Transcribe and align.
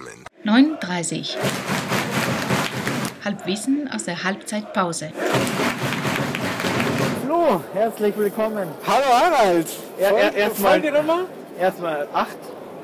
zusammen. 0.00 0.24
9.30 0.44 1.36
Halbwissen 3.24 3.90
aus 3.92 4.04
der 4.04 4.24
Halbzeitpause. 4.24 5.10
Flo, 7.24 7.60
herzlich 7.74 8.16
willkommen. 8.16 8.68
Hallo 8.86 9.04
Harald. 9.06 9.66
Er, 9.98 10.16
er, 10.16 10.34
erstmal 10.34 10.80
Folgenummer? 10.80 11.26
erstmal 11.58 12.08
acht 12.12 12.38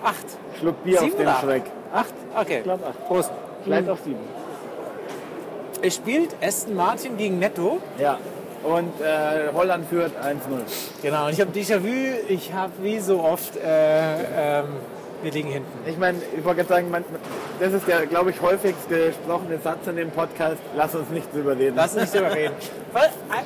Acht. 0.04 0.26
Schluck 0.60 0.84
Bier 0.84 1.00
Sieben 1.00 1.26
auf 1.26 1.40
den? 1.40 1.48
Schreck. 1.48 1.62
Acht? 1.92 2.14
Okay. 2.38 2.58
Ich 2.58 2.62
glaube 2.62 2.86
acht. 2.86 3.06
Prost. 3.08 3.32
Vielleicht 3.64 3.88
auch 3.88 3.98
sieben. 4.04 4.20
Es 5.82 5.96
spielt 5.96 6.36
Aston 6.40 6.74
Martin 6.76 7.16
gegen 7.16 7.38
Netto. 7.40 7.80
Ja. 7.98 8.18
Und 8.62 9.00
äh, 9.00 9.52
Holland 9.52 9.88
führt 9.88 10.12
1-0. 10.12 10.36
Genau. 11.02 11.26
Und 11.26 11.32
ich 11.32 11.40
habe 11.40 11.50
Déjà-vu. 11.50 11.88
Ich 12.28 12.52
habe 12.52 12.72
wie 12.82 13.00
so 13.00 13.20
oft, 13.20 13.56
äh, 13.56 14.60
ähm, 14.60 14.66
wir 15.22 15.32
liegen 15.32 15.50
hinten. 15.50 15.88
Ich 15.88 15.98
meine, 15.98 16.18
ich 16.36 16.44
wollte 16.44 16.62
gerade 16.62 16.68
sagen, 16.68 16.90
man, 16.90 17.04
das 17.60 17.72
ist 17.72 17.86
der, 17.88 18.06
glaube 18.06 18.30
ich, 18.30 18.40
häufigst 18.40 18.88
gesprochene 18.88 19.58
Satz 19.62 19.86
in 19.86 19.96
dem 19.96 20.10
Podcast. 20.10 20.56
Lass 20.76 20.94
uns 20.94 21.08
nichts 21.10 21.34
überreden. 21.34 21.74
Lass 21.76 21.92
uns 21.94 22.02
nicht 22.02 22.14
drüber 22.14 22.34
reden. 22.34 22.54
Weil, 22.92 23.02
ein, 23.30 23.44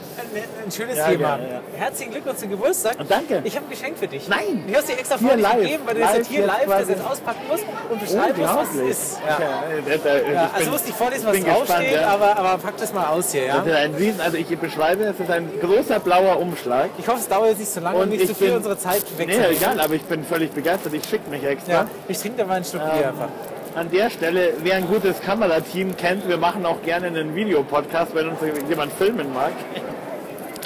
ein, 0.64 0.70
schönes 0.70 0.96
Ja, 0.96 1.06
Thema. 1.08 1.36
gerne, 1.36 1.48
ja. 1.50 1.60
Herzlichen 1.76 2.12
Glückwunsch 2.12 2.38
zum 2.38 2.50
Geburtstag. 2.50 2.98
Und 3.00 3.10
danke. 3.10 3.40
Ich 3.44 3.56
habe 3.56 3.66
ein 3.66 3.70
Geschenk 3.70 3.98
für 3.98 4.06
dich. 4.06 4.28
Nein. 4.28 4.64
Ich 4.66 4.74
habe 4.74 4.80
es 4.80 4.86
dir 4.86 4.98
extra 4.98 5.16
Hier 5.18 5.28
vor 5.28 5.36
dich 5.36 5.42
live. 5.46 5.60
gegeben, 5.60 5.82
weil 5.86 5.94
du 5.94 6.00
das 6.00 6.08
Live 6.10 6.18
jetzt 6.18 6.28
hier 6.30 6.46
live 6.46 6.66
das 6.66 6.88
jetzt 6.88 7.04
auspacken 7.06 7.40
musst 7.48 7.64
und 7.90 8.00
beschreiben 8.00 8.40
musst, 8.40 8.54
was 8.54 8.74
es 8.74 8.80
ist. 8.90 9.20
Ja. 9.26 9.38
Ja, 9.40 9.94
äh, 9.94 10.32
Ja, 10.32 10.46
ich 10.52 10.54
also 10.58 10.70
musst 10.70 10.86
nicht 10.86 10.98
vorlesen, 10.98 11.26
was 11.26 11.40
draufsteht, 11.44 11.92
ja. 11.92 12.06
aber, 12.08 12.36
aber 12.38 12.58
pack 12.58 12.76
das 12.76 12.92
mal 12.92 13.06
aus 13.08 13.32
hier. 13.32 13.44
Ja? 13.46 13.58
Das 13.58 13.66
ist 13.66 13.74
ein 13.74 13.94
Riesen, 13.94 14.20
also 14.20 14.36
ich 14.36 14.58
beschreibe, 14.58 15.04
es 15.04 15.18
ist 15.20 15.30
ein 15.30 15.48
großer 15.60 15.98
blauer 16.00 16.38
Umschlag. 16.38 16.90
Ich 16.98 17.08
hoffe, 17.08 17.18
es 17.20 17.28
dauert 17.28 17.48
jetzt 17.50 17.58
nicht 17.58 17.72
so 17.72 17.80
lange 17.80 17.96
und, 17.96 18.02
Und 18.04 18.08
nicht 18.10 18.22
ich 18.22 18.28
so 18.28 18.34
viel 18.34 18.48
bin- 18.48 18.56
unsere 18.58 18.78
Zeit 18.78 19.04
Nee, 19.18 19.26
wegzunehmen. 19.26 19.56
egal, 19.56 19.80
aber 19.80 19.94
ich 19.94 20.02
bin 20.02 20.24
völlig 20.24 20.50
begeistert. 20.52 20.92
Ich 20.94 21.04
schicke 21.04 21.28
mich 21.30 21.42
extra. 21.44 21.72
Ja, 21.72 21.86
ich 22.08 22.18
trinke 22.18 22.38
da 22.38 22.44
mal 22.46 22.54
einen 22.54 22.64
Schluck 22.64 22.82
Bier 22.82 23.08
einfach. 23.08 23.28
An 23.74 23.88
der 23.90 24.10
Stelle, 24.10 24.54
wer 24.62 24.76
ein 24.76 24.86
gutes 24.88 25.20
Kamerateam 25.20 25.96
kennt, 25.96 26.28
wir 26.28 26.36
machen 26.38 26.66
auch 26.66 26.82
gerne 26.82 27.06
einen 27.06 27.34
Videopodcast, 27.36 28.14
wenn 28.14 28.28
uns 28.28 28.38
jemand 28.68 28.92
filmen 28.94 29.32
mag. 29.32 29.52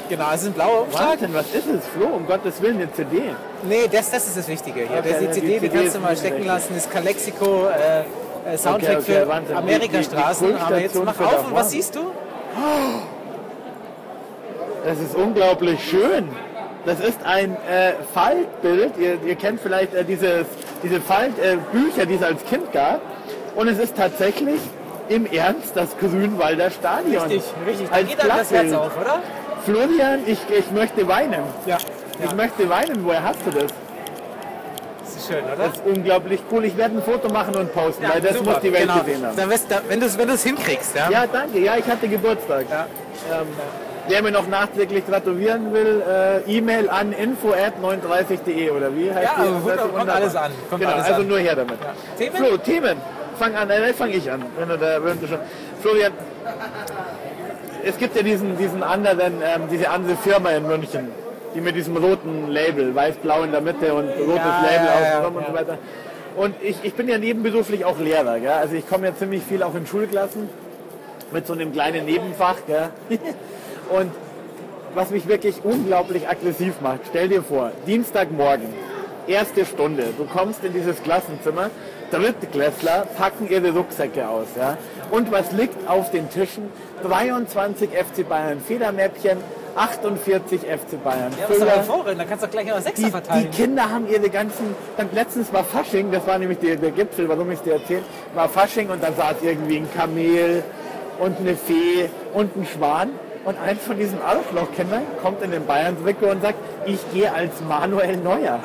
Genau, 0.09 0.25
es 0.35 0.43
ist 0.43 0.49
ein 0.49 0.53
blauer 0.55 0.83
Umschlag. 0.83 1.11
Wahnsinn, 1.13 1.35
was 1.35 1.47
ist 1.55 1.67
es, 1.67 1.87
Flo? 1.89 2.07
Um 2.07 2.27
Gottes 2.27 2.61
Willen, 2.63 2.77
eine 2.77 2.93
CD. 2.93 3.23
Nee, 3.69 3.89
das, 3.93 4.11
das 4.11 4.27
ist 4.27 4.37
das 4.39 4.49
Wichtige. 4.49 4.81
Hier. 4.81 4.99
Okay, 4.99 5.09
das 5.11 5.19
die 5.19 5.27
die 5.27 5.33
CD, 5.33 5.47
die 5.47 5.59
CD 5.61 5.69
kannst 5.69 5.87
ist 5.87 5.97
du 5.97 6.01
mal 6.01 6.17
stecken 6.17 6.35
richtig. 6.35 6.47
lassen. 6.53 6.75
Das 6.75 6.85
ist 6.85 6.93
Calexico 6.93 7.67
äh, 7.69 8.53
äh, 8.55 8.59
Soundtrack 8.59 8.99
Okay, 9.01 9.17
okay, 9.23 9.27
für. 9.27 9.41
Die- 9.49 9.55
Amerikastraßen. 9.55 10.47
die- 10.49 10.53
die 10.55 10.61
Aber 10.61 10.79
jetzt 10.79 11.05
mach 11.05 11.21
auf 11.21 11.47
und 11.49 11.55
was 11.55 11.71
siehst 11.71 11.95
du? 11.97 12.01
Das 14.85 14.99
ist 14.99 15.15
unglaublich 15.15 15.83
schön. 15.83 16.29
Das 16.87 17.01
ist 17.01 17.19
ein 17.25 17.57
äh, 17.69 17.93
Faltbild. 18.13 18.97
Ihr, 18.99 19.19
ihr 19.25 19.35
kennt 19.37 19.61
vielleicht 19.61 19.95
äh, 19.95 20.05
dieses, 20.05 20.47
diese 20.83 21.01
Faltbücher, 21.01 22.03
äh, 22.03 22.07
die 22.07 22.15
es 22.15 22.23
als 22.23 22.45
Kind 22.45 22.73
gab. 22.73 23.01
Und 23.57 23.69
es 23.69 23.79
ist 23.79 23.97
tatsächlich 23.97 24.61
im 25.09 25.27
Ernst 25.27 25.73
das 25.75 25.97
Grünwalder 25.99 26.71
Stadion. 26.71 27.23
Richtig, 27.25 27.43
richtig. 27.67 27.89
Da 27.89 27.95
Als 27.95 28.09
geht 28.09 28.19
das 28.19 28.51
Herz 28.51 28.73
auf, 28.73 29.01
oder? 29.01 29.23
Florian, 29.65 30.21
ich, 30.27 30.39
ich 30.51 30.71
möchte 30.73 31.07
weinen. 31.09 31.43
Ja. 31.67 31.79
Ich 32.23 32.35
möchte 32.35 32.69
weinen. 32.69 33.05
Woher 33.05 33.23
hast 33.23 33.39
du 33.47 33.51
das? 33.51 33.73
Das 35.01 35.17
ist 35.17 35.27
schön, 35.27 35.45
oder? 35.45 35.57
Das 35.57 35.77
ist 35.77 35.83
unglaublich 35.87 36.41
cool. 36.51 36.65
Ich 36.65 36.77
werde 36.77 36.97
ein 36.97 37.03
Foto 37.03 37.33
machen 37.33 37.55
und 37.55 37.73
posten, 37.73 38.05
weil 38.09 38.21
das 38.21 38.37
super. 38.37 38.53
muss 38.53 38.61
die 38.61 38.73
Welt 38.73 38.89
genau. 38.89 39.01
gesehen 39.01 39.27
haben. 39.27 39.37
Dann 39.37 39.51
wirst, 39.51 39.71
da, 39.71 39.81
wenn 39.89 40.01
du 40.01 40.07
es 40.07 40.19
wenn 40.19 40.29
du's 40.29 40.43
hinkriegst, 40.43 40.95
ja? 40.95 41.11
Ja, 41.11 41.25
danke. 41.27 41.59
Ja, 41.61 41.77
ich 41.77 41.87
hatte 41.87 42.09
Geburtstag. 42.09 42.67
Ja. 42.71 42.87
Ähm, 43.33 43.47
wer 44.09 44.23
mir 44.23 44.31
noch 44.31 44.47
nachträglich 44.49 45.07
gratulieren 45.07 45.73
will, 45.73 46.03
äh, 46.09 46.41
E-Mail 46.57 46.89
an 46.91 47.13
info@39.de 47.13 48.71
oder 48.71 48.95
wie 48.95 49.13
heißt 49.13 49.23
Ja, 49.37 49.45
die? 49.45 49.65
wunder- 49.65 49.89
kommt 49.97 50.11
alles 50.11 50.37
an. 50.37 50.53
Kommt 50.71 50.81
genau, 50.83 50.95
alles 50.95 51.07
also 51.07 51.21
an. 51.23 51.29
nur 51.29 51.39
her 51.39 51.57
damit. 51.57 51.79
Themen? 52.19 52.37
Flo, 52.37 52.57
Themen. 52.59 52.97
Fang 53.39 53.55
an, 53.57 53.69
äh, 53.71 53.93
fang 53.93 54.11
ich 54.11 54.31
an. 54.31 54.45
Wenn 54.59 54.69
du 54.69 54.79
da, 54.79 55.05
wenn 55.05 55.21
du 55.21 55.27
schon. 55.27 55.39
Florian, 55.83 56.13
es 57.85 57.99
gibt 57.99 58.17
ja 58.17 58.23
diesen, 58.23 58.57
diesen 58.57 58.83
anderen, 58.83 59.35
ähm, 59.43 59.63
diese 59.71 59.89
andere 59.91 60.17
Firma 60.17 60.51
in 60.51 60.67
München, 60.67 61.09
die 61.55 61.61
mit 61.61 61.75
diesem 61.77 61.97
roten 61.97 62.49
Label, 62.51 62.95
weiß-blau 62.95 63.43
in 63.43 63.53
der 63.53 63.61
Mitte 63.61 63.93
und 63.93 64.09
rotes 64.09 64.37
Ja, 64.37 64.63
Label 64.63 64.87
ja, 64.87 65.21
ja, 65.23 65.27
und 65.27 65.35
ja. 65.41 65.47
so 65.49 65.55
weiter. 65.55 65.79
Und 66.37 66.55
ich, 66.63 66.77
ich 66.83 66.95
bin 66.95 67.09
ja 67.09 67.19
nebenberuflich 67.19 67.85
auch 67.85 67.99
Lehrer. 67.99 68.39
Gell? 68.41 68.51
Also 68.51 68.75
ich 68.75 68.89
komme 68.89 69.07
ja 69.09 69.15
ziemlich 69.17 69.43
viel 69.45 69.63
auch 69.63 69.75
in 69.75 69.87
Schulklassen 69.87 70.49
mit 71.33 71.47
so 71.47 71.53
einem 71.53 71.73
kleinen 71.73 72.07
Nebenfach. 72.07 72.57
Gell? 72.67 72.89
Und 73.91 74.11
was 74.95 75.11
mich 75.11 75.27
wirklich 75.29 75.57
unglaublich 75.65 76.29
aggressiv 76.29 76.75
macht, 76.81 77.01
stell 77.09 77.29
dir 77.29 77.43
vor, 77.43 77.73
Dienstagmorgen, 77.87 78.69
erste 79.27 79.65
Stunde, 79.65 80.05
du 80.17 80.25
kommst 80.25 80.63
in 80.65 80.73
dieses 80.73 81.03
Klassenzimmer, 81.03 81.71
Drittklässler 82.11 83.07
packen 83.19 83.49
ihre 83.51 83.71
Rucksäcke 83.73 84.29
aus. 84.29 84.47
Ja? 84.57 84.77
Und 85.11 85.33
was 85.33 85.51
liegt 85.53 85.89
auf 85.89 86.11
den 86.11 86.31
Tischen? 86.31 86.65
23 87.03 87.91
FC 87.91 88.29
Bayern 88.29 88.61
Federmäppchen, 88.61 89.39
48 89.77 90.61
FC 90.61 91.03
Bayern 91.03 91.33
Ja, 91.41 91.49
was 91.49 91.57
Füller. 91.57 91.71
hervorragend. 91.73 92.21
Da 92.21 92.25
kannst 92.25 92.45
du 92.45 92.49
gleich 92.49 92.67
noch 92.67 92.75
Sechser 92.79 92.93
Die, 92.97 93.05
die 93.05 93.11
verteilen. 93.11 93.51
Kinder 93.51 93.91
haben 93.91 94.07
ihre 94.09 94.31
ganzen. 94.31 94.77
Dann 94.97 95.09
letztens 95.13 95.53
war 95.53 95.65
Fasching, 95.65 96.13
das 96.13 96.25
war 96.27 96.39
nämlich 96.39 96.59
der, 96.59 96.77
der 96.77 96.93
Gipfel, 96.93 97.29
warum 97.29 97.51
ich 97.51 97.59
es 97.59 97.65
dir 97.65 97.75
erzählt, 97.75 98.05
war 98.35 98.49
Fasching 98.49 98.89
und 98.91 99.03
dann 99.03 99.17
saß 99.17 99.37
irgendwie 99.43 99.79
ein 99.79 99.89
Kamel 99.97 100.63
und 101.19 101.39
eine 101.41 101.57
Fee 101.57 102.09
und 102.33 102.57
ein 102.57 102.67
Schwan. 102.67 103.11
Und 103.45 103.59
eins 103.59 103.83
von 103.83 103.99
diesen 103.99 104.21
Arschlochkindern 104.23 105.03
kommt 105.23 105.43
in 105.43 105.51
den 105.51 105.67
Bayern-Trikot 105.67 106.31
und 106.31 106.43
sagt, 106.43 106.57
ich 106.87 106.99
gehe 107.13 107.33
als 107.33 107.53
Manuel 107.69 108.17
Neuer. 108.17 108.61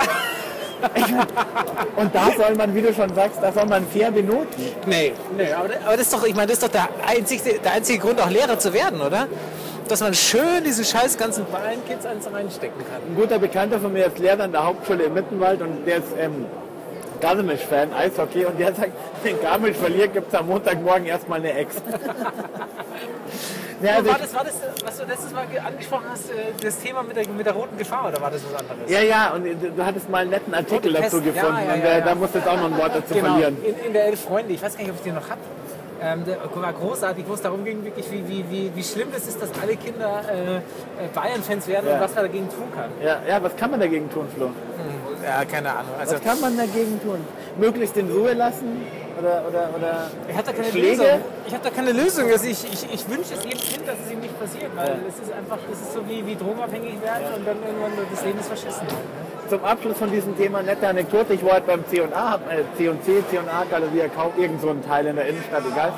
Und 1.97 2.16
da 2.16 2.29
soll 2.38 2.56
man, 2.56 2.73
wie 2.73 2.81
du 2.81 2.94
schon 2.94 3.13
sagst, 3.13 3.39
da 3.41 3.51
soll 3.51 3.66
man 3.66 3.85
fair 3.88 4.12
benoten. 4.12 4.63
Nee, 4.85 5.12
nee 5.38 5.51
aber, 5.51 5.69
aber 5.85 5.97
das 5.97 6.03
ist 6.03 6.13
doch, 6.13 6.23
ich 6.23 6.34
meine, 6.34 6.47
das 6.47 6.53
ist 6.53 6.63
doch 6.63 6.72
der 6.72 6.88
einzige, 7.06 7.59
der 7.59 7.73
einzige 7.73 8.00
Grund, 8.00 8.22
auch 8.22 8.29
Lehrer 8.29 8.57
zu 8.57 8.73
werden, 8.73 9.01
oder? 9.01 9.28
Dass 9.89 10.00
man 10.00 10.13
schön 10.13 10.63
diese 10.66 10.85
scheiß 10.85 11.18
ganzen 11.18 11.45
Bayern-Kids 11.51 12.06
eins 12.06 12.31
reinstecken 12.31 12.79
kann. 12.89 13.01
Ein 13.09 13.16
guter 13.16 13.39
Bekannter 13.39 13.79
von 13.79 13.91
mir 13.91 14.06
ist 14.06 14.19
Lehrer 14.19 14.44
an 14.44 14.53
der 14.53 14.63
Hauptschule 14.63 15.03
im 15.03 15.13
Mittenwald 15.13 15.62
und 15.62 15.85
der 15.85 15.97
ist 15.97 16.13
ähm, 16.18 16.45
Garmisch-Fan, 17.22 17.94
Eishockey, 17.94 18.46
und 18.46 18.59
der 18.59 18.74
sagt, 18.74 18.91
wenn 19.24 19.41
Garmisch 19.41 19.78
verliert, 19.78 20.13
gibt 20.13 20.31
es 20.34 20.40
am 20.40 20.47
Montagmorgen 20.47 21.06
erstmal 21.06 21.40
eine 21.40 21.53
Ex. 21.53 21.75
ja, 23.81 23.96
also 23.97 24.09
war, 24.09 24.18
das, 24.19 24.34
war 24.34 24.44
das, 24.44 24.56
was 24.85 24.97
du 24.97 25.06
letztes 25.06 25.31
Mal 25.34 25.46
ge- 25.47 25.59
angesprochen 25.59 26.06
hast, 26.12 26.30
äh, 26.31 26.35
das 26.62 26.80
Thema 26.80 27.03
mit 27.03 27.16
der, 27.16 27.28
mit 27.30 27.46
der 27.46 27.53
roten 27.53 27.78
Gefahr, 27.78 28.07
oder 28.09 28.22
war 28.22 28.31
das 28.31 28.41
was 28.52 28.59
anderes? 28.62 28.90
ja, 28.91 29.02
ja, 29.02 29.31
und 29.34 29.44
du 29.46 29.72
du 29.72 29.85
hattest 29.85 30.09
mal 30.09 30.19
einen 30.19 30.31
netten 30.31 30.53
Artikel 30.53 30.91
Rote 30.96 31.03
dazu 31.03 31.22
Pest, 31.22 31.34
gefunden 31.35 31.59
ja, 31.68 31.74
und 31.74 31.80
ja, 31.84 31.85
äh, 31.90 32.00
ja. 32.00 32.06
da 32.06 32.16
musst 32.16 32.34
du 32.35 32.40
jetzt 32.40 32.47
auch 32.47 32.57
noch 32.57 32.66
ein 32.72 32.78
Wort 32.78 32.91
dazu 32.96 33.13
Genau, 33.13 33.25
verlieren. 33.31 33.57
in, 33.63 33.75
in 33.88 33.94
der 33.94 34.06
Elf 34.06 34.22
Freunde, 34.22 34.53
ich 34.53 34.62
weiß 34.62 34.74
gar 34.75 34.84
nicht, 34.84 34.91
ob 34.91 34.97
ich 34.97 35.03
den 35.03 35.16
noch 35.16 35.30
habe. 35.30 35.40
Ähm, 36.01 36.24
der 36.25 36.38
war 36.56 36.72
großartig, 36.72 37.25
wo 37.28 37.34
es 37.34 37.41
darum 37.41 37.66
ging, 37.66 37.84
wirklich, 37.84 38.09
wie, 38.09 38.25
wie, 38.25 38.46
wie, 38.50 38.72
wie 38.74 38.84
schlimm 38.84 39.09
es 39.13 39.28
ist, 39.28 39.41
dass 39.41 39.50
alle 39.62 39.75
Kinder 39.75 40.22
äh, 40.31 40.56
äh, 40.56 40.59
Bayern-Fans 41.13 41.68
werden 41.68 41.90
und 41.91 42.00
was 42.00 42.16
man 42.16 42.24
dagegen 42.24 42.47
tun 42.47 42.72
kann. 42.74 42.90
Ja, 43.03 43.18
ja, 43.28 43.44
was 43.44 43.53
kann 43.57 43.69
man 43.72 43.81
dagegen 43.81 44.09
tun, 44.09 44.25
Flo? 44.34 44.51
Ja, 45.24 45.46
keine 45.46 45.72
Ahnung. 45.72 45.91
Also, 46.00 46.16
Was 46.16 46.22
kann 46.24 46.40
man 46.41 46.57
dagegen 46.57 47.00
tun? 47.02 47.19
Möglichst 47.57 47.97
in 47.97 48.09
Ruhe 48.12 48.34
lassen? 48.34 48.85
Oder, 49.19 49.44
oder, 49.50 49.69
oder 49.75 50.12
ich 50.30 50.35
habe 50.35 50.46
da 50.46 50.53
keine 50.53 50.72
Schläge? 50.72 50.88
Lösung. 50.90 51.22
Ich 51.46 51.53
habe 51.53 51.63
da 51.63 51.69
keine 51.69 51.91
Lösung. 51.91 52.31
Also 52.31 52.46
ich, 52.46 52.63
ich, 52.63 52.94
ich 52.94 53.09
wünsche 53.09 53.34
es 53.34 53.44
jedem 53.44 53.59
Kind, 53.59 53.88
dass 53.88 53.96
es 54.06 54.12
ihm 54.13 54.19
nicht 54.19 54.40
passiert, 54.40 54.72
weil 54.75 54.96
es 55.09 55.16
ist 55.16 55.34
einfach, 55.34 55.57
das 55.69 55.80
ist 55.81 55.94
so 55.94 56.07
wie, 56.07 56.25
wie 56.25 56.35
drogenabhängig 56.35 57.02
werden 57.02 57.28
und 57.35 57.46
dann 57.46 57.57
irgendwann 57.57 57.91
das 58.09 58.24
Leben 58.24 58.40
ist 58.40 58.47
verschissen. 58.47 58.88
Zum 59.50 59.66
Abschluss 59.66 59.97
von 59.97 60.12
diesem 60.12 60.38
Thema 60.38 60.62
nette 60.63 60.88
Anekdote. 60.88 61.34
Ich 61.34 61.44
war 61.44 61.56
heute 61.56 61.68
beim 61.68 61.86
C&A, 61.88 62.31
hab 62.31 62.50
äh, 62.50 62.63
C&C, 62.78 63.24
C&A 63.30 63.66
Galerie 63.69 64.03
gekauft, 64.03 64.38
irgend 64.38 64.62
so 64.62 64.69
ein 64.69 64.86
Teil 64.86 65.07
in 65.07 65.18
der 65.18 65.25
Innenstadt, 65.28 65.63
egal. 65.69 65.91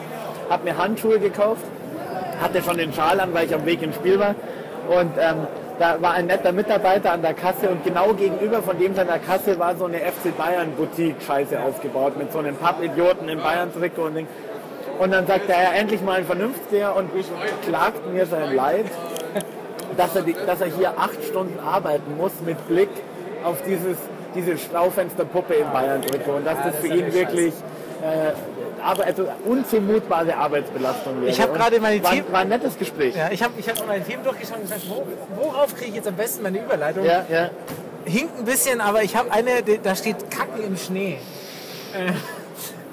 Hab 0.49 0.63
mir 0.63 0.75
Handschuhe 0.75 1.19
gekauft, 1.19 1.61
hatte 2.41 2.63
schon 2.63 2.77
den 2.77 2.91
Schal 2.91 3.19
an, 3.19 3.33
weil 3.33 3.45
ich 3.45 3.53
am 3.53 3.65
Weg 3.67 3.83
ins 3.83 3.95
Spiel 3.95 4.19
war. 4.19 4.33
Und 4.89 5.11
ähm, 5.19 5.45
da 5.81 5.99
war 5.99 6.13
ein 6.13 6.27
netter 6.27 6.51
Mitarbeiter 6.51 7.11
an 7.11 7.23
der 7.23 7.33
Kasse 7.33 7.67
und 7.67 7.83
genau 7.83 8.13
gegenüber 8.13 8.61
von 8.61 8.77
dem 8.77 8.93
seiner 8.93 9.17
Kasse 9.17 9.57
war 9.57 9.75
so 9.75 9.85
eine 9.85 9.97
FC 9.97 10.37
Bayern 10.37 10.73
Boutique 10.73 11.15
Scheiße 11.25 11.59
aufgebaut 11.59 12.17
mit 12.19 12.31
so 12.31 12.37
einem 12.37 12.55
Pappidioten 12.55 13.27
im 13.27 13.41
Bayern 13.41 13.73
Trikot 13.73 14.03
und 14.03 14.13
Ding. 14.15 14.27
Und 14.99 15.11
dann 15.11 15.25
sagt 15.25 15.49
er, 15.49 15.63
ja, 15.63 15.71
endlich 15.71 16.03
mal 16.03 16.19
ein 16.19 16.25
Vernünftiger 16.25 16.95
und 16.95 17.09
klagt 17.65 18.13
mir 18.13 18.27
sein 18.27 18.55
Leid, 18.55 18.85
dass 19.97 20.15
er, 20.15 20.21
die, 20.21 20.35
dass 20.45 20.61
er 20.61 20.67
hier 20.67 20.93
acht 20.99 21.23
Stunden 21.23 21.57
arbeiten 21.59 22.15
muss 22.15 22.33
mit 22.45 22.67
Blick 22.67 22.89
auf 23.43 23.63
dieses, 23.63 23.97
diese 24.35 24.59
Schaufensterpuppe 24.59 25.55
im 25.55 25.71
Bayern-Trikot 25.71 26.33
und 26.33 26.45
dass 26.45 26.57
das 26.63 26.75
für 26.75 26.93
ihn 26.93 27.11
wirklich 27.11 27.55
äh, 27.55 27.80
aber, 28.83 29.05
also 29.05 29.27
unzumutbare 29.45 30.35
Arbeitsbelastung 30.35 31.21
wäre. 31.21 31.29
Ich 31.31 31.39
hab 31.41 31.49
Und 31.51 31.57
gerade 31.57 31.79
meine 31.79 32.03
war, 32.03 32.11
Themen- 32.11 32.31
war 32.31 32.41
ein 32.41 32.49
nettes 32.49 32.77
Gespräch. 32.77 33.15
Ja, 33.15 33.29
ich 33.31 33.41
habe 33.43 33.53
ich 33.57 33.67
hab 33.69 33.85
meine 33.87 34.03
Themen 34.03 34.23
durchgeschaut 34.23 34.57
und 34.57 34.63
gesagt, 34.63 34.81
wo, 34.89 35.05
worauf 35.43 35.75
kriege 35.75 35.89
ich 35.89 35.95
jetzt 35.95 36.07
am 36.07 36.15
besten 36.15 36.43
meine 36.43 36.59
Überleitung? 36.59 37.05
Ja, 37.05 37.25
ja. 37.29 37.49
Hinkt 38.05 38.39
ein 38.39 38.45
bisschen, 38.45 38.81
aber 38.81 39.03
ich 39.03 39.15
habe 39.15 39.31
eine, 39.31 39.61
da 39.83 39.95
steht 39.95 40.31
Kacken 40.31 40.63
im 40.65 40.75
Schnee. 40.77 41.19
Äh, 41.93 42.11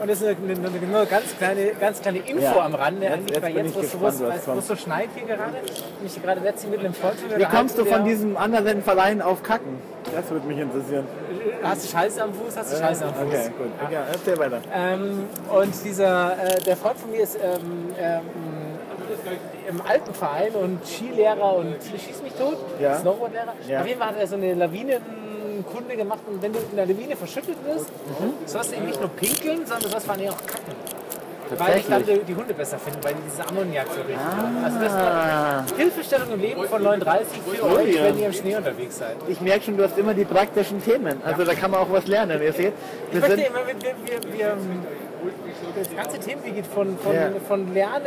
Und 0.01 0.09
das 0.09 0.21
ist 0.21 0.29
eine, 0.29 0.37
eine, 0.37 0.69
eine 0.69 1.07
ganz 1.07 1.37
kleine, 1.39 1.73
ganz 1.81 2.01
kleine 2.01 2.19
Info 2.19 2.43
Ja. 2.43 2.65
am 2.65 2.75
Rande. 2.75 3.03
Jetzt- 3.07 3.15
Eigentlich, 3.15 3.31
jetzt 3.35 3.43
weil 3.43 3.57
jetzt, 3.57 4.01
wo 4.01 4.59
es- 4.59 4.67
so 4.69 4.77
schneit 4.77 5.09
hier 5.17 5.27
gerade, 5.27 5.55
mich 6.03 6.23
gerade 6.23 6.41
letztens 6.41 6.71
mit 6.71 6.81
einem 6.81 6.95
Wie 7.37 7.45
kommst 7.47 7.79
du 7.79 7.85
von 7.85 8.05
diesem 8.05 8.37
anderen 8.37 8.83
Verein 8.85 9.23
auf 9.23 9.43
Kacken? 9.43 9.79
Das 10.15 10.31
würde 10.31 10.47
mich 10.47 10.59
interessieren. 10.59 11.07
Hast 11.63 11.85
du 11.85 11.89
Scheiße 11.97 12.23
am 12.23 12.33
Fuß, 12.35 12.57
hast 12.57 12.73
du 12.73 12.77
Scheiße 12.79 13.05
am 13.05 13.15
Fuß. 13.15 13.23
Okay, 13.27 13.51
gut. 13.59 13.91
Ja, 13.93 14.05
erzähl 14.13 14.39
weiter. 14.39 14.61
Ähm, 14.75 15.25
und 15.51 15.85
dieser, 15.85 16.33
äh, 16.33 16.61
der 16.63 16.77
Freund 16.77 16.99
von 16.99 17.11
mir 17.11 17.21
ist 17.23 17.37
ähm, 17.37 17.89
ähm, 17.99 18.21
im 19.69 19.81
Alpenverein 19.83 20.53
und 20.55 20.87
Skilehrer 20.87 21.57
und 21.57 21.77
schießt 21.83 22.23
mich 22.23 22.33
tot, 22.35 22.57
Ja. 22.81 22.99
Snowboardlehrer. 22.99 23.55
Ja. 23.69 23.81
Auf 23.81 23.87
jeden 23.87 23.99
Fall 23.99 24.09
hat 24.09 24.19
er 24.19 24.27
so 24.27 24.37
eine 24.37 24.55
Lawinenkunde 24.55 25.97
gemacht 25.97 26.21
und 26.27 26.41
wenn 26.43 26.53
du 26.53 26.59
in 26.59 26.77
der 26.77 26.87
Lawine 26.87 27.17
verschüttet 27.17 27.57
wirst, 27.67 27.87
Mhm. 28.21 28.33
sollst 28.47 28.73
du 28.73 28.77
eben 28.77 28.87
nicht 28.87 29.01
nur 29.01 29.11
pinkeln, 29.11 29.59
sondern 29.67 29.83
du 29.83 29.89
sollst 29.89 30.07
vor 30.07 30.15
allem 30.15 30.29
auch 30.31 30.47
kacken. 30.47 30.73
Weil 31.57 31.79
ich 31.79 31.87
dann 31.87 32.05
die, 32.05 32.19
die 32.21 32.35
Hunde 32.35 32.53
besser 32.55 32.79
finden, 32.79 32.99
weil 33.03 33.15
die 33.15 33.21
diese 33.31 33.49
Ammoniak 33.49 33.87
so 33.95 34.01
riechen. 34.03 34.65
Also 34.65 34.79
das 34.81 34.93
Ah, 34.93 35.63
ist 35.67 35.77
Hilfestellung 35.77 36.33
im 36.33 36.41
Leben 36.41 36.65
von 36.65 36.83
39 36.83 37.41
für 37.47 37.65
Oh 37.65 37.77
euch, 37.77 37.95
ja. 37.95 38.05
wenn 38.05 38.19
ihr 38.19 38.27
im 38.27 38.33
Schnee 38.33 38.57
unterwegs 38.57 38.99
seid. 38.99 39.17
ich 39.29 39.41
merke 39.41 39.65
schon, 39.65 39.77
du 39.77 39.85
hast 39.85 39.97
immer 39.99 40.15
die 40.15 40.25
praktischen 40.25 40.83
Themen. 40.85 41.21
Also 41.25 41.45
da 41.45 41.55
kann 41.55 41.71
man 41.71 41.81
auch 41.81 41.91
was 41.91 42.07
lernen. 42.07 42.41
Ihr 42.43 42.53
seht, 42.53 42.73
Ich 43.13 43.21
möchte 43.21 43.35
immer, 43.41 43.61
wir, 43.67 43.75
wir, 44.05 44.33
wir, 44.39 44.57
das 45.77 45.95
ganze 45.97 46.19
Themengebiet 46.21 46.55
geht 46.57 46.67
von, 46.67 46.97
von, 46.99 47.15
Ja. 47.15 47.31
von 47.47 47.75
Lernen, 47.75 48.05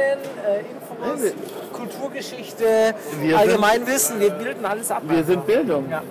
äh, 0.47 0.59
Infos, 0.61 1.33
Kulturgeschichte, 1.73 2.93
Allgemeinwissen, 3.35 4.19
wir 4.19 4.29
bilden 4.31 4.65
alles 4.65 4.89
ab. 4.91 5.01
wir 5.07 5.23
sind 5.23 5.45
Bildung. 5.45 5.89
Ja. 5.89 6.01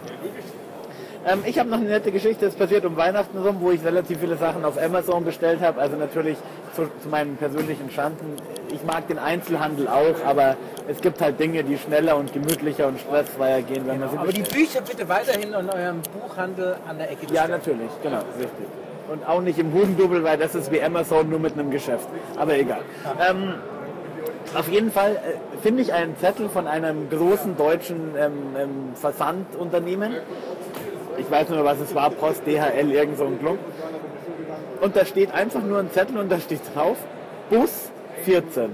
Ähm, 1.26 1.40
ich 1.44 1.58
habe 1.58 1.68
noch 1.68 1.78
eine 1.78 1.88
nette 1.88 2.12
Geschichte, 2.12 2.46
das 2.46 2.54
passiert 2.54 2.84
um 2.84 2.96
Weihnachten 2.96 3.36
rum, 3.38 3.56
wo 3.60 3.70
ich 3.70 3.84
relativ 3.84 4.20
viele 4.20 4.36
Sachen 4.36 4.64
auf 4.64 4.80
Amazon 4.82 5.24
bestellt 5.24 5.60
habe. 5.60 5.80
Also 5.80 5.96
natürlich 5.96 6.38
zu, 6.74 6.82
zu 7.02 7.08
meinen 7.08 7.36
persönlichen 7.36 7.90
Schanden. 7.90 8.36
Ich 8.72 8.82
mag 8.84 9.06
den 9.08 9.18
Einzelhandel 9.18 9.88
auch, 9.88 10.24
aber 10.24 10.56
es 10.88 11.00
gibt 11.00 11.20
halt 11.20 11.38
Dinge, 11.38 11.62
die 11.62 11.76
schneller 11.76 12.16
und 12.16 12.32
gemütlicher 12.32 12.86
und 12.88 13.00
stressfreier 13.00 13.62
gehen, 13.62 13.82
wenn 13.86 14.00
man 14.00 14.10
sie 14.10 14.16
Aber 14.16 14.32
die 14.32 14.40
bestellt. 14.40 14.66
Bücher 14.66 14.80
bitte 14.80 15.08
weiterhin 15.08 15.48
in 15.52 15.54
eurem 15.68 16.00
Buchhandel 16.02 16.76
an 16.88 16.98
der 16.98 17.10
Ecke 17.10 17.26
Ja, 17.32 17.46
natürlich, 17.46 17.90
genau, 18.02 18.20
richtig. 18.38 18.66
Und 19.12 19.26
auch 19.28 19.42
nicht 19.42 19.58
im 19.58 19.72
Hugendubel, 19.74 20.22
weil 20.22 20.38
das 20.38 20.54
ist 20.54 20.70
wie 20.72 20.80
Amazon 20.80 21.28
nur 21.28 21.40
mit 21.40 21.54
einem 21.54 21.70
Geschäft. 21.70 22.08
Aber 22.38 22.54
egal. 22.56 22.80
Ähm, 23.28 23.54
auf 24.56 24.68
jeden 24.68 24.90
Fall 24.90 25.12
äh, 25.16 25.58
finde 25.62 25.82
ich 25.82 25.92
einen 25.92 26.16
Zettel 26.18 26.48
von 26.48 26.66
einem 26.66 27.10
großen 27.10 27.56
deutschen 27.56 28.14
ähm, 28.18 28.32
ähm, 28.58 28.70
Versandunternehmen. 28.94 30.14
Ich 31.20 31.30
weiß 31.30 31.50
nur, 31.50 31.64
was 31.64 31.78
es 31.80 31.94
war, 31.94 32.10
Post, 32.10 32.46
DHL, 32.46 32.90
irgend 32.90 33.18
so 33.18 33.26
ein 33.26 33.38
Klump. 33.38 33.58
Und 34.80 34.96
da 34.96 35.04
steht 35.04 35.32
einfach 35.32 35.62
nur 35.62 35.78
ein 35.78 35.90
Zettel 35.92 36.16
und 36.16 36.32
da 36.32 36.40
steht 36.40 36.62
drauf, 36.74 36.96
Bus 37.50 37.90
14. 38.24 38.70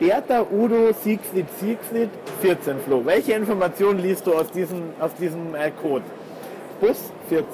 Bertha, 0.00 0.44
Udo, 0.50 0.92
Siegfried, 0.92 1.46
Siegfried, 1.60 2.10
14 2.40 2.80
Flo. 2.80 3.04
Welche 3.04 3.34
Informationen 3.34 4.00
liest 4.00 4.26
du 4.26 4.34
aus 4.34 4.50
diesem, 4.50 4.82
aus 4.98 5.14
diesem 5.14 5.54
äh, 5.54 5.70
Code? 5.70 6.04
Bus 6.80 7.12
14. 7.28 7.46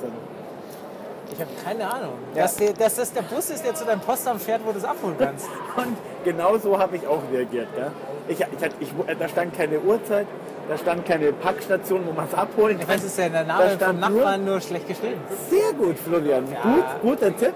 Ich 1.32 1.40
habe 1.40 1.50
keine 1.62 1.92
Ahnung. 1.92 2.14
Ja. 2.34 2.42
Dass, 2.42 2.56
der, 2.56 2.72
dass 2.72 2.96
das 2.96 3.12
der 3.12 3.22
Bus 3.22 3.50
ist, 3.50 3.64
der 3.64 3.74
zu 3.74 3.84
deinem 3.84 4.00
Postamt 4.00 4.40
fährt, 4.40 4.62
wo 4.64 4.72
du 4.72 4.78
es 4.78 4.84
abholen 4.84 5.16
kannst. 5.18 5.46
Und 5.76 5.96
genau 6.24 6.56
so 6.56 6.78
habe 6.78 6.96
ich 6.96 7.06
auch 7.06 7.20
reagiert. 7.30 7.68
Ja? 7.76 7.92
Ich, 8.28 8.40
ich, 8.40 8.46
ich, 8.80 9.16
da 9.18 9.28
stand 9.28 9.54
keine 9.54 9.78
Uhrzeit, 9.78 10.26
da 10.70 10.78
stand 10.78 11.04
keine 11.04 11.32
Packstation, 11.32 12.06
wo 12.06 12.12
man 12.12 12.26
es 12.26 12.34
abholen 12.34 12.78
kann. 12.78 12.88
weiß, 12.88 13.02
ist 13.02 13.18
ja 13.18 13.28
der 13.28 13.42
Da 13.44 13.58
Name 13.58 13.78
vom 13.78 13.98
Nachbarn 13.98 14.44
nur 14.44 14.60
schlecht 14.60 14.86
geschrieben. 14.86 15.20
Sehr 15.50 15.72
gut, 15.72 15.98
Florian. 15.98 16.44
Gut, 16.62 16.84
guter 17.02 17.36
Tipp. 17.36 17.54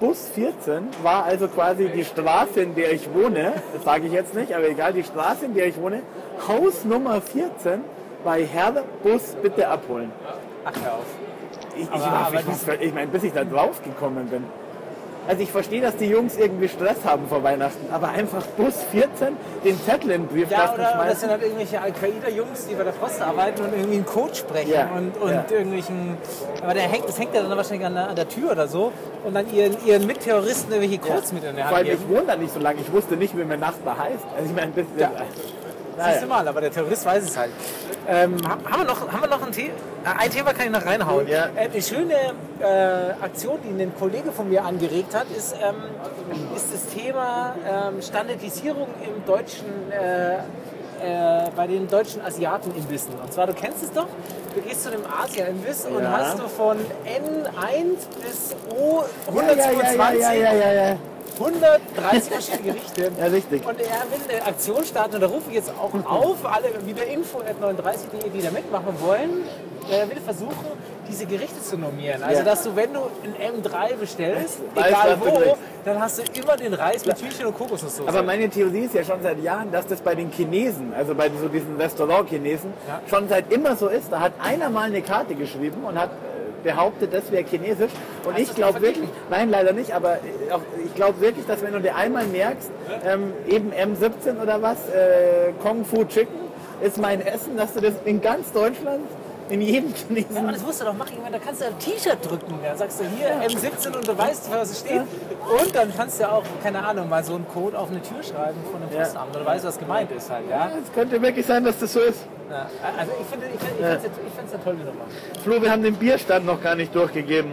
Bus 0.00 0.30
14 0.34 0.88
war 1.02 1.24
also 1.24 1.46
quasi 1.48 1.90
die 1.90 2.02
Straße, 2.02 2.62
in 2.62 2.74
der 2.74 2.92
ich 2.92 3.12
wohne. 3.12 3.52
Das 3.74 3.84
sage 3.84 4.06
ich 4.06 4.12
jetzt 4.14 4.34
nicht, 4.34 4.54
aber 4.54 4.66
egal, 4.66 4.94
die 4.94 5.04
Straße, 5.04 5.44
in 5.44 5.54
der 5.54 5.66
ich 5.66 5.76
wohne. 5.78 6.02
Haus 6.48 6.86
Nummer 6.86 7.20
14 7.20 7.84
bei 8.24 8.46
Herr 8.46 8.72
Bus 9.02 9.36
bitte 9.42 9.68
abholen. 9.68 10.10
Ach, 10.64 10.72
hör 10.82 10.94
auf. 10.94 11.04
Ich, 11.76 11.82
ich, 11.82 11.90
Aber- 11.90 12.00
war, 12.04 12.26
aber 12.28 12.40
ich, 12.40 12.80
ich 12.86 12.94
meine, 12.94 13.08
bis 13.08 13.22
ich 13.22 13.34
da 13.34 13.44
drauf 13.44 13.82
gekommen 13.84 14.26
bin. 14.28 14.44
Also 15.30 15.42
ich 15.44 15.52
verstehe, 15.52 15.80
dass 15.80 15.96
die 15.96 16.06
Jungs 16.06 16.36
irgendwie 16.36 16.68
Stress 16.68 16.96
haben 17.04 17.28
vor 17.28 17.44
Weihnachten, 17.44 17.86
aber 17.92 18.08
einfach 18.08 18.42
Bus 18.56 18.74
14 18.90 19.36
den 19.64 19.80
Zettel 19.84 20.10
in 20.10 20.26
den 20.26 20.36
Ja, 20.40 20.44
Briefkasten 20.48 20.74
oder, 20.74 20.74
oder 20.74 20.82
das 20.82 20.92
schmeißen. 20.94 21.20
sind 21.20 21.30
halt 21.30 21.42
irgendwelche 21.44 21.80
Al-Qaida-Jungs, 21.80 22.66
die 22.68 22.74
bei 22.74 22.82
der 22.82 22.90
Post 22.90 23.22
arbeiten 23.22 23.62
und 23.62 23.72
irgendwie 23.72 23.94
einen 23.94 24.06
Code 24.06 24.34
sprechen 24.34 24.72
Ja, 24.72 24.88
und, 24.92 25.16
und 25.22 25.30
ja. 25.30 25.44
irgendwelchen. 25.48 26.16
Aber 26.64 26.74
der 26.74 26.82
hängt, 26.82 27.08
das 27.08 27.16
hängt 27.16 27.32
ja 27.32 27.42
dann 27.42 27.56
wahrscheinlich 27.56 27.86
an 27.86 27.94
der, 27.94 28.08
an 28.08 28.16
der 28.16 28.28
Tür 28.28 28.50
oder 28.50 28.66
so 28.66 28.90
und 29.22 29.32
dann 29.32 29.48
ihren, 29.54 29.76
ihren 29.86 30.04
Mitterroristen 30.04 30.72
irgendwelche 30.72 30.98
Codes 31.00 31.32
mit 31.32 31.44
in 31.44 31.54
der 31.54 31.66
Vor 31.66 31.76
Hand 31.76 31.88
allem, 31.88 31.96
ich 32.00 32.08
wohne 32.08 32.26
da 32.26 32.34
nicht 32.34 32.52
so 32.52 32.58
lange, 32.58 32.80
ich 32.80 32.92
wusste 32.92 33.14
nicht, 33.16 33.38
wie 33.38 33.44
mein 33.44 33.60
Nachbar 33.60 33.98
heißt. 33.98 34.24
Also 34.36 34.48
ich 34.50 34.52
meine, 34.56 34.66
ein 34.66 34.72
bisschen... 34.72 34.98
Ja. 34.98 35.10
Naja. 35.96 36.12
Siehst 36.12 36.24
du 36.24 36.28
mal, 36.28 36.48
aber 36.48 36.60
der 36.60 36.72
Terrorist 36.72 37.04
weiß 37.06 37.22
es 37.22 37.36
halt. 37.36 37.50
Ähm, 38.08 38.36
ha- 38.46 38.58
haben, 38.70 38.80
wir 38.80 38.84
noch, 38.86 39.12
haben 39.12 39.20
wir 39.20 39.28
noch 39.28 39.46
ein 39.46 39.52
Thema? 39.52 39.70
Ein 40.18 40.30
Thema 40.30 40.52
kann 40.52 40.66
ich 40.66 40.70
noch 40.72 40.84
reinhauen. 40.86 41.28
Ja. 41.28 41.46
Äh, 41.54 41.68
eine 41.70 41.82
schöne 41.82 42.14
äh, 42.14 43.22
Aktion, 43.24 43.58
die 43.62 43.82
ein 43.82 43.92
Kollege 43.98 44.32
von 44.32 44.48
mir 44.48 44.64
angeregt 44.64 45.14
hat, 45.14 45.26
ist, 45.36 45.54
ähm, 45.54 45.76
ist 46.56 46.72
das 46.72 46.86
Thema 46.94 47.54
ähm, 47.68 48.00
Standardisierung 48.02 48.88
im 49.04 49.24
deutschen, 49.26 49.66
äh, 49.92 50.34
äh, 50.36 51.50
bei 51.54 51.66
den 51.66 51.88
deutschen 51.88 52.22
Asiaten-Imbissen. 52.24 53.12
Und 53.22 53.32
zwar, 53.32 53.46
du 53.46 53.52
kennst 53.54 53.82
es 53.82 53.92
doch, 53.92 54.06
du 54.54 54.60
gehst 54.62 54.82
zu 54.84 54.90
einem 54.92 55.02
Asia-Imbiss 55.22 55.84
und 55.86 56.02
Ja. 56.02 56.10
hast 56.18 56.38
du 56.38 56.48
von 56.48 56.78
N1 56.78 57.96
bis 58.22 58.56
Ja, 58.70 59.42
ja, 59.42 59.52
ja, 59.54 59.64
O122 59.70 60.18
ja, 60.18 60.32
ja, 60.32 60.52
ja, 60.52 60.72
ja. 60.72 60.96
130 61.40 62.30
verschiedene 62.32 62.72
Gerichte. 62.74 63.10
Ja, 63.18 63.26
richtig. 63.26 63.66
Und 63.66 63.80
er 63.80 63.86
will 64.10 64.20
eine 64.36 64.46
Aktion 64.46 64.84
starten 64.84 65.14
und 65.16 65.20
da 65.22 65.26
rufe 65.26 65.48
ich 65.48 65.56
jetzt 65.56 65.70
auch 65.70 65.92
auf, 66.10 66.44
alle 66.44 66.68
wieder 66.86 67.04
info 67.06 67.38
at 67.38 67.56
39.de, 67.62 68.30
die 68.30 68.42
da 68.42 68.50
mitmachen 68.50 68.94
wollen. 69.00 69.44
Er 69.90 70.08
will 70.08 70.18
versuchen, 70.24 70.66
diese 71.08 71.24
Gerichte 71.26 71.60
zu 71.62 71.76
normieren. 71.76 72.22
Also, 72.22 72.40
Ja. 72.40 72.44
dass 72.44 72.62
du, 72.62 72.76
wenn 72.76 72.92
du 72.92 73.00
ein 73.24 73.34
M3 73.62 73.96
bestellst, 73.96 74.58
Weißt, 74.74 74.88
egal 74.88 75.16
wo, 75.18 75.56
dann 75.84 75.98
hast 76.00 76.18
du 76.18 76.22
immer 76.40 76.56
den 76.56 76.74
Reis 76.74 77.04
mit 77.06 77.18
Hühnchen 77.20 77.46
und 77.46 77.56
Kokosnusssoße. 77.56 78.06
Aber 78.08 78.22
meine 78.22 78.48
Theorie 78.50 78.84
ist 78.84 78.94
ja 78.94 79.02
schon 79.02 79.22
seit 79.22 79.42
Jahren, 79.42 79.72
dass 79.72 79.86
das 79.86 80.00
bei 80.02 80.14
den 80.14 80.30
Chinesen, 80.30 80.92
also 80.94 81.14
bei 81.14 81.30
so 81.40 81.48
diesen 81.48 81.76
Restaurant-Chinesen, 81.78 82.72
Ja. 82.86 83.00
schon 83.08 83.28
seit 83.28 83.50
immer 83.50 83.74
so 83.74 83.88
ist. 83.88 84.12
Da 84.12 84.20
hat 84.20 84.32
einer 84.42 84.68
mal 84.68 84.82
eine 84.84 85.00
Karte 85.02 85.34
geschrieben 85.34 85.82
und 85.84 85.98
hat 85.98 86.10
behauptet, 86.62 87.12
das 87.12 87.30
wäre 87.30 87.44
chinesisch. 87.44 87.92
Und 88.24 88.34
Hast 88.34 88.42
ich 88.42 88.54
glaube 88.54 88.80
wirklich, 88.80 89.08
nein, 89.30 89.50
leider 89.50 89.72
nicht, 89.72 89.92
aber 89.92 90.14
äh, 90.14 90.52
auch, 90.52 90.60
ich 90.84 90.94
glaube 90.94 91.20
wirklich, 91.20 91.46
dass 91.46 91.62
wenn 91.62 91.72
du 91.72 91.80
dir 91.80 91.96
einmal 91.96 92.26
merkst, 92.26 92.70
ähm, 93.04 93.32
eben 93.48 93.72
M17 93.72 94.40
oder 94.42 94.62
was, 94.62 94.88
äh, 94.88 95.52
Kung 95.62 95.84
Fu 95.84 96.04
Chicken 96.04 96.50
ist 96.82 96.98
mein 96.98 97.20
Essen, 97.20 97.56
dass 97.56 97.74
du 97.74 97.80
das 97.80 97.94
in 98.04 98.20
ganz 98.20 98.52
Deutschland, 98.52 99.06
in 99.50 99.60
jedem 99.60 99.92
ja, 100.10 100.40
aber 100.40 100.52
das 100.52 100.62
musst 100.62 100.80
du 100.80 100.84
doch 100.84 100.94
machen. 100.94 101.12
Da 101.30 101.38
kannst 101.38 101.60
du 101.60 101.66
ein 101.66 101.78
T-Shirt 101.78 102.18
drücken. 102.28 102.58
Da 102.62 102.76
sagst 102.76 103.00
du 103.00 103.04
hier 103.04 103.28
M17 103.48 103.96
und 103.96 104.06
du 104.06 104.16
weißt, 104.16 104.50
was 104.52 104.70
es 104.70 104.80
steht. 104.80 105.00
Und 105.02 105.74
dann 105.74 105.92
kannst 105.96 106.20
du 106.20 106.30
auch, 106.30 106.44
keine 106.62 106.84
Ahnung, 106.84 107.08
mal 107.08 107.22
so 107.24 107.34
einen 107.34 107.46
Code 107.48 107.76
auf 107.78 107.90
eine 107.90 108.00
Tür 108.00 108.22
schreiben 108.22 108.58
von 108.70 108.82
einem 108.82 108.92
Ja. 108.92 109.04
Postamt. 109.04 109.34
Und 109.36 109.42
du 109.42 109.46
weißt, 109.46 109.64
was 109.64 109.78
gemeint 109.78 110.10
ist 110.12 110.30
halt. 110.30 110.48
Ja? 110.48 110.70
Es 110.82 110.92
könnte 110.92 111.20
wirklich 111.20 111.44
sein, 111.46 111.64
dass 111.64 111.78
das 111.78 111.92
so 111.92 112.00
ist. 112.00 112.20
Ja, 112.48 112.68
Also 112.98 113.12
ich 113.20 113.26
finde 113.26 113.46
ich 113.46 113.60
find, 113.60 113.78
ich 114.26 114.32
find's 114.34 114.54
eine 114.54 114.64
tolle 114.64 114.78
Nummer. 114.78 115.04
Flo, 115.42 115.60
wir 115.62 115.70
haben 115.70 115.82
den 115.82 115.94
Bierstand 115.96 116.46
noch 116.46 116.62
gar 116.62 116.74
nicht 116.74 116.94
durchgegeben. 116.94 117.52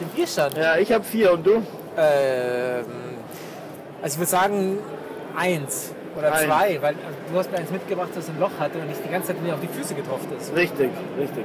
Den 0.00 0.08
Bierstand. 0.08 0.56
Ja, 0.56 0.76
ich 0.76 0.92
habe 0.92 1.04
vier 1.04 1.32
und 1.32 1.46
du? 1.46 1.62
Ähm, 1.96 2.84
also 4.02 4.14
ich 4.14 4.18
würde 4.18 4.30
sagen 4.30 4.78
eins 5.36 5.92
oder 6.16 6.32
Eins. 6.32 6.44
zwei, 6.44 6.78
weil 6.80 6.94
du 7.30 7.38
hast 7.38 7.50
mir 7.50 7.58
eins 7.58 7.70
mitgebracht, 7.70 8.10
das 8.14 8.28
ein 8.28 8.38
Loch 8.38 8.50
hatte 8.58 8.78
und 8.78 8.90
ich 8.90 8.98
die 9.04 9.10
ganze 9.10 9.28
Zeit 9.28 9.42
mir 9.42 9.54
auf 9.54 9.60
die 9.60 9.68
Füße 9.68 9.94
getroffen 9.94 10.28
ist. 10.38 10.54
Richtig, 10.54 10.90
richtig. 11.18 11.44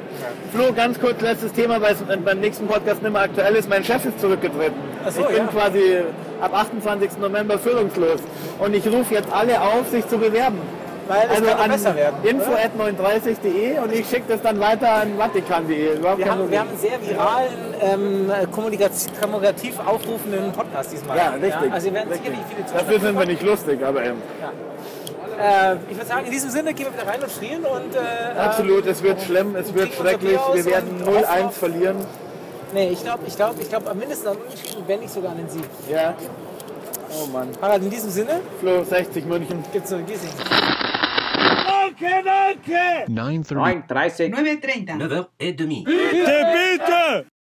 Flo, 0.54 0.74
ganz 0.74 1.00
kurz 1.00 1.22
letztes 1.22 1.54
Thema, 1.54 1.82
weil 1.82 1.94
es 1.94 2.04
beim 2.24 2.40
nächsten 2.40 2.68
Podcast 2.68 3.02
nicht 3.02 3.12
mehr 3.12 3.22
aktuell 3.22 3.56
ist. 3.56 3.70
Mein 3.70 3.84
Chef 3.84 4.06
ist 4.06 4.20
zurückgetreten. 4.20 4.76
So, 5.10 5.22
ich 5.22 5.28
bin 5.28 5.38
ja. 5.38 5.46
quasi 5.46 5.98
ab 6.42 6.54
28. 6.54 7.18
November 7.20 7.58
führungslos. 7.58 8.22
Und 8.60 8.76
ich 8.76 8.86
rufe 8.88 9.14
jetzt 9.14 9.32
alle 9.32 9.62
auf, 9.62 9.90
sich 9.90 10.08
zu 10.08 10.18
bewerben. 10.18 10.60
Weil 11.08 11.24
es 11.26 11.30
Also 11.30 11.46
kann 11.46 11.56
nur 11.56 11.60
an 11.64 11.72
besser 11.72 11.96
werden. 11.96 12.16
info 12.24 12.52
at 12.54 12.72
39.de 12.78 13.80
und 13.80 13.94
ich 13.94 14.10
schicke 14.10 14.24
das 14.30 14.42
dann 14.42 14.60
weiter 14.60 14.92
an 14.92 15.18
vatikan.de. 15.18 16.02
Wir 16.02 16.10
haben, 16.10 16.50
wir 16.52 16.60
haben 16.60 16.70
einen 16.70 16.78
sehr 16.78 17.02
viralen, 17.02 17.74
ähm, 17.82 18.32
kommunikativ, 18.52 19.20
kommunikativ 19.22 19.80
aufrufenden 19.80 20.52
Podcast 20.52 20.92
diesmal. 20.92 21.18
ja, 21.18 21.30
richtig. 21.32 21.72
Also 21.72 21.86
wir 21.88 21.94
werden 21.94 22.10
richtig. 22.10 22.28
sicherlich 22.28 22.46
viele 22.50 22.64
Dafür 22.64 22.86
Zuschauer 22.96 23.00
sind 23.00 23.20
wir 23.20 23.26
nicht 23.26 23.42
lustig, 23.44 23.84
aber 23.86 24.04
ähm, 24.04 24.22
Äh, 25.40 25.76
ich 25.92 25.96
würde 25.98 26.08
sagen, 26.08 26.26
in 26.26 26.32
diesem 26.32 26.50
Sinne 26.50 26.74
gehen 26.74 26.88
wir 26.88 26.94
wieder 27.00 27.12
rein 27.12 27.22
und 27.22 27.32
frieren 27.32 27.64
und 27.64 27.96
äh, 27.96 28.40
absolut, 28.40 28.88
es 28.88 29.04
wird 29.04 29.22
schlimm, 29.22 29.56
es 29.56 29.72
wird 29.74 29.94
schrecklich. 29.94 30.40
Wir 30.54 30.66
werden 30.66 30.90
und 31.02 31.06
hoffen 31.08 31.24
0-1 31.26 31.46
auf- 31.46 31.56
verlieren. 31.58 31.98
Nee, 32.74 32.90
ich 32.90 33.04
glaube, 33.04 33.20
ich 33.28 33.36
glaube, 33.36 33.56
ich 33.62 33.70
glaube, 33.70 33.90
am 33.92 33.98
mindestens 34.00 34.28
an 34.28 34.38
Unentschieden, 34.38 34.84
wenn 34.88 35.00
nicht 35.00 35.14
sogar 35.14 35.32
an 35.32 35.38
den 35.38 35.50
Sieg. 35.50 35.64
Ja. 35.90 36.16
Oh 37.22 37.28
Mann. 37.28 37.50
Harald, 37.62 37.84
in 37.84 37.90
diesem 37.92 38.10
Sinne 38.10 38.42
Flo, 38.60 38.84
60 38.84 39.26
München. 39.26 39.64
gibt 39.72 39.86
es 39.86 39.92
so 39.92 39.96
ein 39.98 40.06
Danke, 41.98 42.22
danke. 42.22 43.10
9.30. 43.10 44.30
9.30. 44.30 44.94
9.30. 45.88 47.37